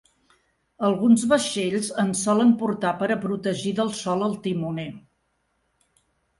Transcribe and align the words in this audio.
Alguns 0.87 1.25
vaixells 1.33 1.91
en 2.05 2.09
solen 2.23 2.55
portar 2.63 2.95
per 3.03 3.11
a 3.11 3.19
protegir 3.29 3.77
del 3.83 3.95
sol 4.03 4.29
al 4.31 4.37
timoner. 4.49 4.91